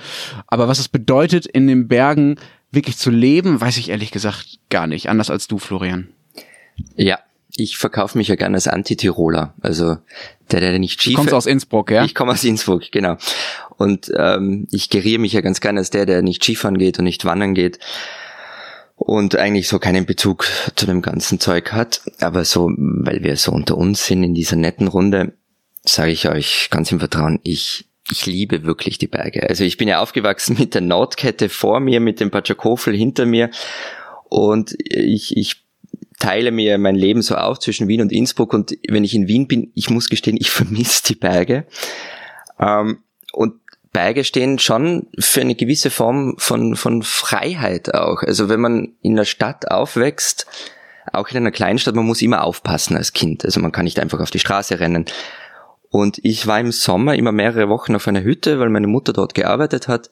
[0.47, 2.37] Aber was es bedeutet, in den Bergen
[2.77, 5.09] wirklich zu leben, weiß ich ehrlich gesagt gar nicht.
[5.09, 6.07] Anders als du, Florian.
[6.95, 7.19] Ja,
[7.55, 9.53] ich verkaufe mich ja gerne als Antitiroler.
[9.61, 9.97] Also
[10.51, 11.11] der, der nicht Ski.
[11.11, 12.05] Du kommst aus Innsbruck, ja?
[12.05, 13.17] Ich komme aus Innsbruck, genau.
[13.77, 17.05] Und ähm, ich geriere mich ja ganz gerne als der, der nicht Skifahren geht und
[17.05, 17.79] nicht wandern geht
[18.95, 22.01] und eigentlich so keinen Bezug zu dem ganzen Zeug hat.
[22.19, 25.33] Aber so, weil wir so unter uns sind in dieser netten Runde,
[25.83, 29.49] sage ich euch ganz im Vertrauen, ich ich liebe wirklich die Berge.
[29.49, 33.49] Also ich bin ja aufgewachsen mit der Nordkette vor mir, mit dem Patschakofel hinter mir
[34.29, 35.63] und ich, ich
[36.19, 39.47] teile mir mein Leben so auf zwischen Wien und Innsbruck und wenn ich in Wien
[39.47, 41.65] bin, ich muss gestehen, ich vermisse die Berge.
[42.59, 42.99] Ähm,
[43.33, 43.55] und
[43.93, 48.21] Berge stehen schon für eine gewisse Form von, von Freiheit auch.
[48.23, 50.45] Also wenn man in der Stadt aufwächst,
[51.13, 53.45] auch in einer Kleinstadt, man muss immer aufpassen als Kind.
[53.45, 55.05] Also man kann nicht einfach auf die Straße rennen.
[55.89, 59.33] Und ich war im Sommer immer mehrere Wochen auf einer Hütte, weil meine Mutter dort
[59.33, 60.09] gearbeitet hat.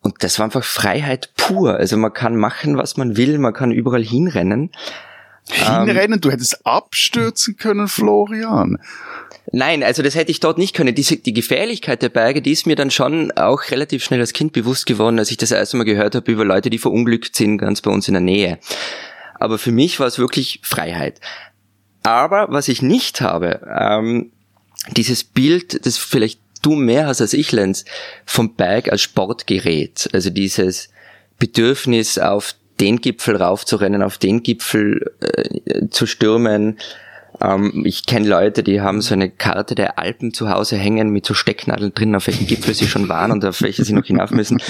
[0.00, 1.76] Und das war einfach Freiheit pur.
[1.76, 4.70] Also man kann machen, was man will, man kann überall hinrennen.
[5.48, 6.14] Hinrennen?
[6.14, 8.78] Ähm, du hättest abstürzen können, Florian.
[9.50, 10.94] Nein, also das hätte ich dort nicht können.
[10.94, 14.52] Diese, die Gefährlichkeit der Berge, die ist mir dann schon auch relativ schnell als Kind
[14.52, 17.80] bewusst geworden, als ich das erste Mal gehört habe über Leute, die verunglückt sind, ganz
[17.80, 18.58] bei uns in der Nähe.
[19.34, 21.20] Aber für mich war es wirklich Freiheit.
[22.04, 24.31] Aber was ich nicht habe, ähm,
[24.90, 27.84] dieses Bild, das vielleicht du mehr hast als ich, Lenz,
[28.24, 30.08] vom Berg als Sportgerät.
[30.12, 30.88] Also dieses
[31.38, 36.78] Bedürfnis auf den Gipfel raufzurennen, auf den Gipfel äh, zu stürmen.
[37.40, 41.26] Ähm, ich kenne Leute, die haben so eine Karte der Alpen zu Hause hängen mit
[41.26, 44.30] so Stecknadeln drin, auf welchen Gipfel sie schon waren und auf welche sie noch hinauf
[44.30, 44.60] müssen.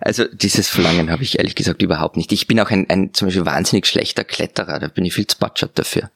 [0.00, 2.32] Also dieses Verlangen habe ich ehrlich gesagt überhaupt nicht.
[2.32, 5.36] Ich bin auch ein, ein zum Beispiel wahnsinnig schlechter Kletterer, da bin ich viel zu
[5.74, 6.10] dafür.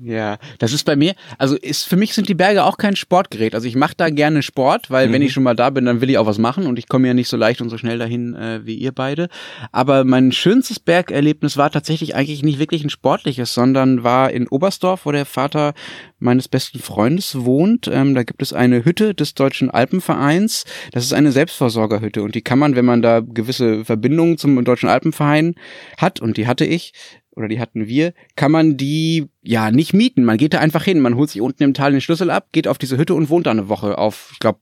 [0.00, 3.54] Ja, das ist bei mir, also ist für mich sind die Berge auch kein Sportgerät.
[3.56, 5.12] Also ich mache da gerne Sport, weil mhm.
[5.12, 7.08] wenn ich schon mal da bin, dann will ich auch was machen und ich komme
[7.08, 9.28] ja nicht so leicht und so schnell dahin äh, wie ihr beide.
[9.72, 15.04] Aber mein schönstes Bergerlebnis war tatsächlich eigentlich nicht wirklich ein sportliches, sondern war in Oberstdorf,
[15.04, 15.74] wo der Vater
[16.20, 17.88] meines besten Freundes wohnt.
[17.92, 20.64] Ähm, da gibt es eine Hütte des Deutschen Alpenvereins.
[20.92, 24.88] Das ist eine Selbstversorgerhütte und die kann man, wenn man da gewisse Verbindungen zum Deutschen
[24.88, 25.56] Alpenverein
[25.96, 26.92] hat und die hatte ich,
[27.38, 30.24] oder die hatten wir, kann man die ja nicht mieten.
[30.24, 32.68] Man geht da einfach hin, man holt sich unten im Tal den Schlüssel ab, geht
[32.68, 34.58] auf diese Hütte und wohnt da eine Woche auf, ich glaube,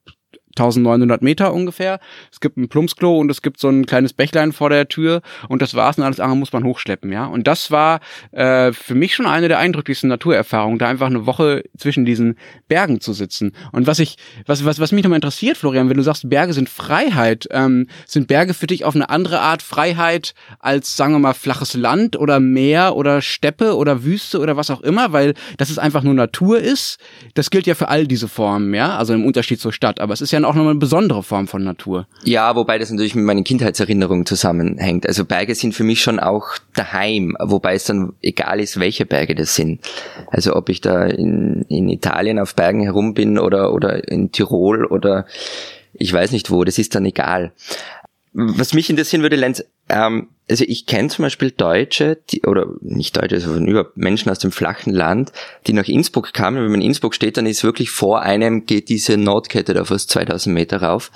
[0.58, 2.00] 1900 Meter ungefähr.
[2.32, 5.62] Es gibt ein Plumpsklo und es gibt so ein kleines Bächlein vor der Tür und
[5.62, 7.26] das war's und alles andere muss man hochschleppen, ja.
[7.26, 8.00] Und das war
[8.32, 12.36] äh, für mich schon eine der eindrücklichsten Naturerfahrungen, da einfach eine Woche zwischen diesen
[12.68, 13.52] Bergen zu sitzen.
[13.72, 14.16] Und was ich,
[14.46, 18.28] was, was, was mich nochmal interessiert, Florian, wenn du sagst, Berge sind Freiheit, ähm, sind
[18.28, 22.40] Berge für dich auf eine andere Art Freiheit als, sagen wir mal, flaches Land oder
[22.40, 26.58] Meer oder Steppe oder Wüste oder was auch immer, weil das ist einfach nur Natur
[26.58, 26.98] ist.
[27.34, 30.00] Das gilt ja für all diese Formen, ja, also im Unterschied zur Stadt.
[30.00, 32.06] Aber es ist ja auch nochmal eine besondere Form von Natur.
[32.24, 35.06] Ja, wobei das natürlich mit meinen Kindheitserinnerungen zusammenhängt.
[35.06, 39.34] Also Berge sind für mich schon auch daheim, wobei es dann egal ist, welche Berge
[39.34, 39.80] das sind.
[40.30, 44.84] Also ob ich da in, in Italien auf Bergen herum bin oder, oder in Tirol
[44.84, 45.26] oder
[45.92, 47.52] ich weiß nicht wo, das ist dann egal.
[48.32, 53.16] Was mich interessieren würde, Lenz, ähm, also ich kenne zum Beispiel Deutsche, die, oder nicht
[53.16, 55.32] Deutsche, sondern über Menschen aus dem flachen Land,
[55.66, 56.62] die nach Innsbruck kamen.
[56.62, 60.10] Wenn man in Innsbruck steht, dann ist wirklich vor einem geht diese Nordkette da fast
[60.10, 61.10] 2000 Meter rauf.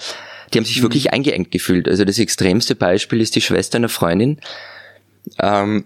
[0.52, 0.82] Die haben sich mhm.
[0.82, 1.88] wirklich eingeengt gefühlt.
[1.88, 4.40] Also das extremste Beispiel ist die Schwester einer Freundin
[5.38, 5.84] ähm,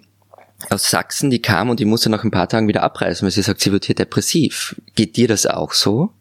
[0.70, 3.42] aus Sachsen, die kam und die musste nach ein paar Tagen wieder abreisen, weil sie
[3.42, 4.80] sagt, sie wird hier depressiv.
[4.94, 6.12] Geht dir das auch so?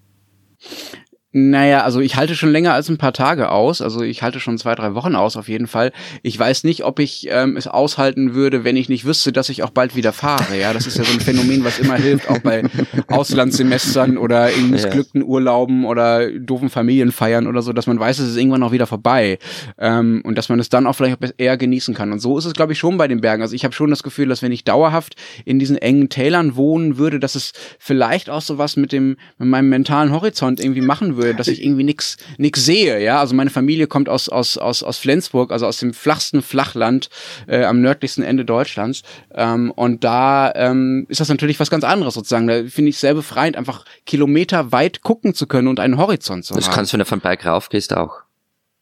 [1.35, 3.81] Naja, also ich halte schon länger als ein paar Tage aus.
[3.81, 5.91] Also ich halte schon zwei, drei Wochen aus auf jeden Fall.
[6.21, 9.63] Ich weiß nicht, ob ich ähm, es aushalten würde, wenn ich nicht wüsste, dass ich
[9.63, 10.55] auch bald wieder fahre.
[10.59, 12.61] Ja, das ist ja so ein Phänomen, was immer hilft, auch bei
[13.07, 15.23] Auslandssemestern oder in missglückten.
[15.23, 19.39] Urlauben oder doofen Familienfeiern oder so, dass man weiß, es ist irgendwann auch wieder vorbei.
[19.79, 22.11] Ähm, und dass man es dann auch vielleicht eher genießen kann.
[22.11, 23.41] Und so ist es, glaube ich, schon bei den Bergen.
[23.41, 25.15] Also ich habe schon das Gefühl, dass wenn ich dauerhaft
[25.45, 29.47] in diesen engen Tälern wohnen würde, dass es vielleicht auch so was mit dem, mit
[29.47, 33.19] meinem mentalen Horizont irgendwie machen würde würde, dass ich irgendwie nix nix sehe, ja.
[33.19, 37.09] Also meine Familie kommt aus aus aus aus Flensburg, also aus dem flachsten Flachland
[37.47, 39.03] äh, am nördlichsten Ende Deutschlands.
[39.33, 42.47] Ähm, und da ähm, ist das natürlich was ganz anderes sozusagen.
[42.47, 46.53] Da finde ich sehr befreiend, einfach Kilometer weit gucken zu können und einen Horizont zu
[46.53, 46.69] das haben.
[46.69, 48.23] Das kannst du, wenn du von Berg rauf gehst, auch.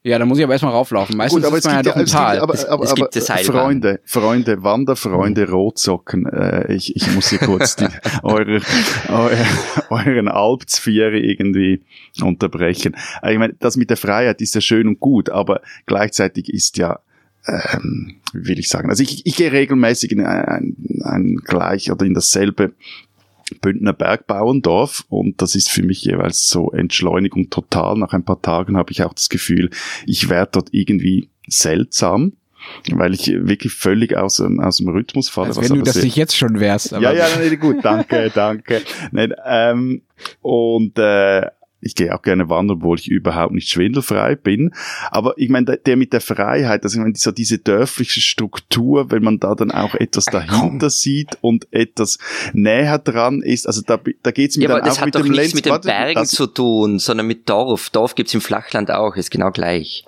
[0.04, 1.16] Ja, da muss ich aber erstmal rauflaufen.
[1.16, 2.40] Meistens Gut, aber ist man ja doch ein Tal.
[2.40, 7.38] aber, es, aber, es gibt aber, Freunde, Freunde, Wanderfreunde, Rotsocken, äh, ich, ich muss hier
[7.38, 7.86] kurz die,
[8.24, 8.60] eure,
[9.08, 9.46] eure,
[9.90, 11.82] euren Alpzviere irgendwie
[12.20, 12.96] unterbrechen.
[13.28, 16.98] Ich meine, das mit der Freiheit ist ja schön und gut, aber gleichzeitig ist ja
[17.46, 22.06] ähm, wie will ich sagen, also ich, ich gehe regelmäßig in ein, ein gleich oder
[22.06, 22.72] in dasselbe
[23.60, 27.96] Bündner Bergbauerndorf und das ist für mich jeweils so Entschleunigung total.
[27.96, 29.70] Nach ein paar Tagen habe ich auch das Gefühl,
[30.06, 32.32] ich werde dort irgendwie seltsam
[32.92, 35.48] weil ich wirklich völlig aus, aus dem Rhythmus falle.
[35.48, 36.92] Als wenn du das nicht jetzt schon wärst.
[36.92, 38.82] ja, ja, nee, gut, danke, danke.
[39.10, 40.02] Nee, ähm,
[40.40, 41.46] und äh,
[41.82, 44.72] ich gehe auch gerne wandern, obwohl ich überhaupt nicht schwindelfrei bin.
[45.10, 49.22] Aber ich meine, der, mit der Freiheit, also ich meine, so diese dörfliche Struktur, wenn
[49.22, 52.18] man da dann auch etwas dahinter sieht und etwas
[52.52, 55.54] näher dran ist, also da, da geht's mir ja, dann aber das hat doch nichts
[55.54, 57.90] mit den Bergen das, zu tun, sondern mit Dorf.
[57.90, 60.04] Dorf gibt's im Flachland auch, ist genau gleich.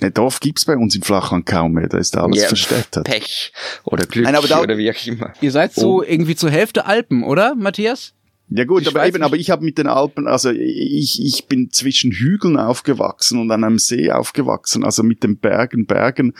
[0.00, 3.04] Ne, Dorf gibt's bei uns im Flachland kaum mehr, da ist alles ja, verstädtert.
[3.04, 3.52] Pech
[3.84, 5.32] oder Glück Nein, da, oder wie auch immer.
[5.40, 6.02] Ihr seid so oh.
[6.02, 8.12] irgendwie zur Hälfte Alpen, oder, Matthias?
[8.54, 12.12] Ja gut, aber eben, aber ich habe mit den Alpen, also ich, ich bin zwischen
[12.12, 16.34] Hügeln aufgewachsen und an einem See aufgewachsen, also mit den Bergen, Bergen,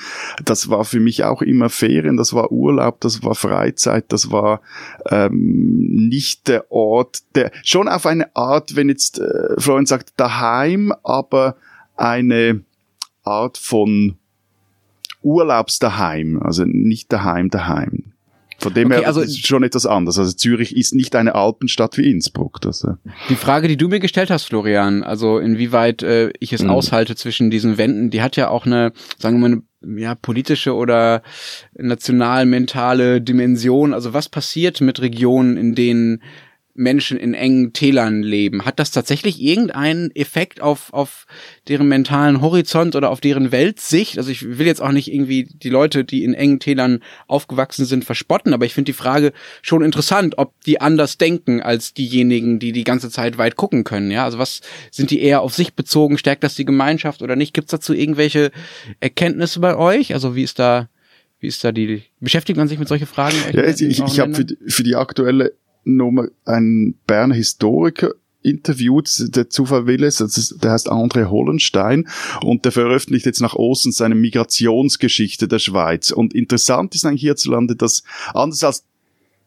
[0.44, 4.61] das war für mich auch immer Ferien, das war Urlaub, das war Freizeit, das war
[5.11, 10.92] ähm, nicht der Ort, der schon auf eine Art, wenn jetzt äh, Florian sagt, daheim,
[11.03, 11.57] aber
[11.96, 12.62] eine
[13.22, 14.16] Art von
[15.22, 18.12] Urlaubsdaheim, also nicht daheim, daheim.
[18.62, 20.18] Von dem okay, her also, ist schon etwas anders.
[20.20, 22.61] Also Zürich ist nicht eine Alpenstadt wie Innsbruck.
[22.61, 22.92] Das, äh.
[23.29, 26.70] Die Frage, die du mir gestellt hast, Florian, also inwieweit äh, ich es mhm.
[26.70, 30.77] aushalte zwischen diesen Wänden, die hat ja auch eine, sagen wir mal, eine ja, politische
[30.77, 31.22] oder
[31.75, 33.92] national-mentale Dimension.
[33.94, 36.22] Also was passiert mit Regionen, in denen
[36.74, 38.64] Menschen in engen Tälern leben.
[38.64, 41.26] Hat das tatsächlich irgendeinen Effekt auf, auf
[41.68, 44.16] deren mentalen Horizont oder auf deren Weltsicht?
[44.16, 48.04] Also ich will jetzt auch nicht irgendwie die Leute, die in engen Tälern aufgewachsen sind,
[48.04, 52.72] verspotten, aber ich finde die Frage schon interessant, ob die anders denken als diejenigen, die
[52.72, 54.11] die ganze Zeit weit gucken können.
[54.11, 56.16] Ja, also was sind die eher auf sich bezogen?
[56.16, 57.52] Stärkt das die Gemeinschaft oder nicht?
[57.52, 58.50] Gibt es dazu irgendwelche
[59.00, 60.14] Erkenntnisse bei euch?
[60.14, 60.88] Also wie ist da
[61.40, 63.37] wie ist da die, beschäftigt man sich mit solchen Fragen?
[63.52, 65.54] Ja, ich, ich habe für, für die aktuelle
[65.85, 72.09] Nummer einen Berner Historiker interviewt, der Zufall will es, der heißt André Hollenstein
[72.42, 76.11] und der veröffentlicht jetzt nach Osten seine Migrationsgeschichte der Schweiz.
[76.11, 78.03] Und interessant ist eigentlich hierzulande, dass
[78.35, 78.85] anders als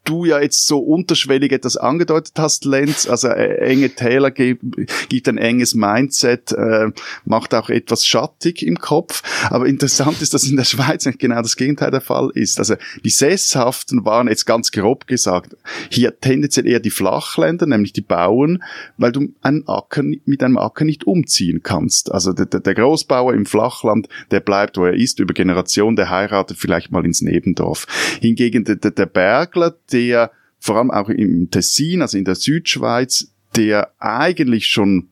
[0.05, 5.37] du ja jetzt so unterschwellig etwas angedeutet hast, Lenz, also äh, enge Täler gibt, ein
[5.37, 6.91] enges Mindset, äh,
[7.25, 9.23] macht auch etwas schattig im Kopf.
[9.49, 12.59] Aber interessant ist, dass in der Schweiz nicht genau das Gegenteil der Fall ist.
[12.59, 15.55] Also die Sesshaften waren jetzt ganz grob gesagt
[15.89, 18.63] hier tendenziell eher die Flachländer, nämlich die Bauern,
[18.97, 22.11] weil du einen Acker mit einem Acker nicht umziehen kannst.
[22.11, 26.57] Also der, der Großbauer im Flachland, der bleibt, wo er ist, über Generation, der heiratet
[26.57, 27.87] vielleicht mal ins Nebendorf.
[28.21, 33.91] Hingegen der, der Bergler, der vor allem auch im Tessin, also in der Südschweiz, der
[33.99, 35.09] eigentlich schon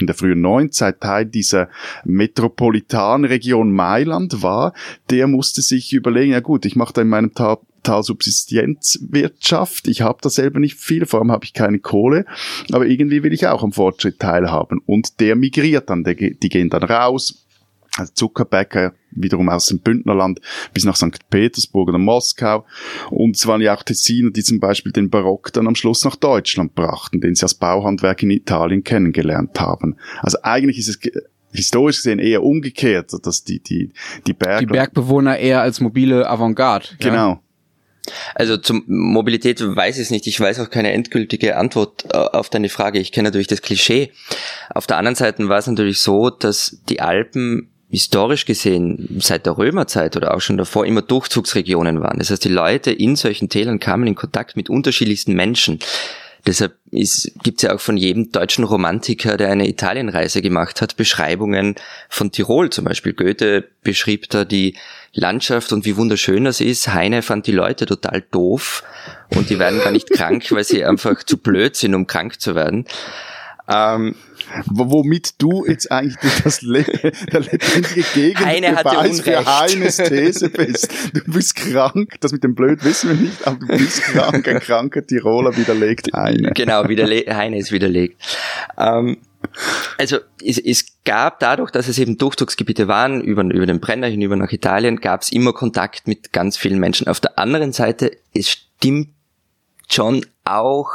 [0.00, 1.68] in der frühen Neunzeit Teil dieser
[2.04, 4.72] Metropolitanregion Mailand war,
[5.10, 10.02] der musste sich überlegen, ja gut, ich mache da in meinem Tal, Tal Subsistenzwirtschaft, ich
[10.02, 12.26] habe da selber nicht viel, vor allem habe ich keine Kohle,
[12.72, 14.80] aber irgendwie will ich auch am Fortschritt teilhaben.
[14.84, 17.46] Und der migriert dann, der, die gehen dann raus,
[17.98, 20.40] also Zuckerbäcker wiederum aus dem Bündnerland
[20.72, 21.28] bis nach St.
[21.30, 22.64] Petersburg oder Moskau.
[23.10, 26.16] Und es waren ja auch Tessiner, die zum Beispiel den Barock dann am Schluss nach
[26.16, 29.96] Deutschland brachten, den sie als Bauhandwerk in Italien kennengelernt haben.
[30.20, 30.98] Also eigentlich ist es
[31.52, 33.92] historisch gesehen eher umgekehrt, dass die, die,
[34.26, 34.60] die Bergler...
[34.60, 36.88] Die Bergbewohner eher als mobile Avantgarde.
[36.98, 37.30] Genau.
[37.32, 37.40] Ja.
[38.34, 40.26] Also zum Mobilität weiß ich es nicht.
[40.26, 42.98] Ich weiß auch keine endgültige Antwort äh, auf deine Frage.
[42.98, 44.12] Ich kenne natürlich das Klischee.
[44.70, 49.56] Auf der anderen Seite war es natürlich so, dass die Alpen historisch gesehen seit der
[49.56, 52.18] Römerzeit oder auch schon davor immer Durchzugsregionen waren.
[52.18, 55.78] Das heißt, die Leute in solchen Tälern kamen in Kontakt mit unterschiedlichsten Menschen.
[56.46, 61.74] Deshalb gibt es ja auch von jedem deutschen Romantiker, der eine Italienreise gemacht hat, Beschreibungen
[62.08, 63.12] von Tirol zum Beispiel.
[63.12, 64.76] Goethe beschrieb da die
[65.12, 66.88] Landschaft und wie wunderschön das ist.
[66.88, 68.82] Heine fand die Leute total doof
[69.34, 72.54] und die werden gar nicht krank, weil sie einfach zu blöd sind, um krank zu
[72.54, 72.86] werden.
[73.68, 74.14] Ähm,
[74.66, 80.90] womit du jetzt eigentlich das Le der lebendige Gegenbeweis für Heines These bist.
[81.12, 84.60] Du bist krank, das mit dem Blöd wissen wir nicht, aber du bist krank, ein
[84.60, 86.52] kranker Tiroler widerlegt Heine.
[86.54, 88.22] Genau, widerle Heine ist widerlegt.
[88.78, 89.18] Ähm,
[89.98, 94.36] Also es, es gab dadurch, dass es eben Durchzugsgebiete waren, über, über den Brenner hinüber
[94.36, 97.06] nach Italien, gab es immer Kontakt mit ganz vielen Menschen.
[97.06, 99.10] Auf der anderen Seite, es stimmt
[99.90, 100.90] schon auch,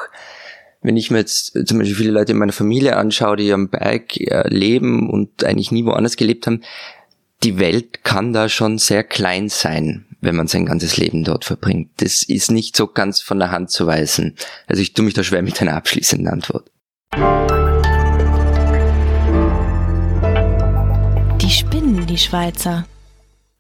[0.84, 4.18] wenn ich mir jetzt zum Beispiel viele Leute in meiner Familie anschaue, die am Berg
[4.18, 6.62] äh, leben und eigentlich nie woanders gelebt haben,
[7.42, 11.90] die Welt kann da schon sehr klein sein, wenn man sein ganzes Leben dort verbringt.
[11.98, 14.36] Das ist nicht so ganz von der Hand zu weisen.
[14.68, 16.70] Also ich tue mich da schwer mit einer abschließenden Antwort.
[21.42, 22.86] Die spinnen, die Schweizer.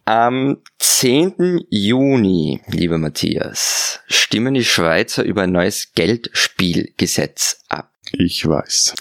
[0.05, 1.67] Am 10.
[1.69, 7.89] Juni, lieber Matthias, stimmen die Schweizer über ein neues Geldspielgesetz ab.
[8.11, 8.95] Ich weiß.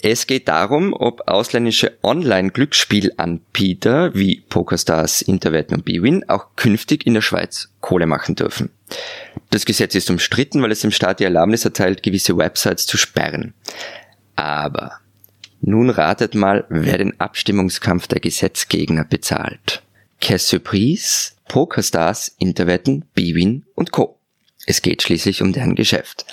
[0.00, 7.20] Es geht darum, ob ausländische Online-Glücksspielanbieter wie PokerStars, Interwetten und Bwin auch künftig in der
[7.20, 8.70] Schweiz Kohle machen dürfen.
[9.50, 13.54] Das Gesetz ist umstritten, weil es dem Staat die Erlaubnis erteilt, gewisse Websites zu sperren.
[14.34, 14.98] Aber
[15.60, 19.84] nun ratet mal, wer den Abstimmungskampf der Gesetzgegner bezahlt.
[20.22, 24.18] Caisse Surprise, PokerStars, Interwetten, Bwin und Co.
[24.66, 26.24] Es geht schließlich um deren Geschäft.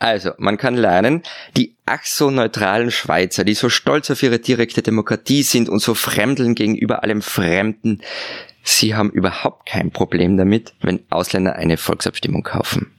[0.00, 1.22] Also, man kann lernen,
[1.56, 5.94] die ach so neutralen Schweizer, die so stolz auf ihre direkte Demokratie sind und so
[5.94, 8.00] fremdeln gegenüber allem Fremden,
[8.62, 12.98] sie haben überhaupt kein Problem damit, wenn Ausländer eine Volksabstimmung kaufen.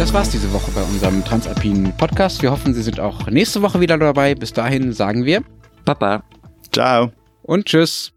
[0.00, 2.40] Das war's diese Woche bei unserem Transalpinen Podcast.
[2.40, 4.34] Wir hoffen, Sie sind auch nächste Woche wieder dabei.
[4.34, 5.44] Bis dahin sagen wir
[5.84, 6.22] Baba.
[6.72, 7.12] Ciao.
[7.42, 8.10] Und tschüss.